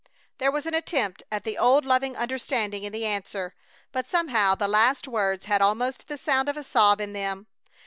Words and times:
There 0.39 0.49
was 0.49 0.65
an 0.65 0.73
attempt 0.73 1.21
at 1.31 1.43
the 1.43 1.59
old 1.59 1.85
loving 1.85 2.17
understanding 2.17 2.83
in 2.83 2.91
the 2.91 3.05
answer, 3.05 3.53
but 3.91 4.07
somehow 4.07 4.55
the 4.55 4.67
last 4.67 5.07
words 5.07 5.45
had 5.45 5.61
almost 5.61 6.07
the 6.07 6.17
sound 6.17 6.49
of 6.49 6.57
a 6.57 6.63
sob 6.63 6.99
in 6.99 7.13
them. 7.13 7.45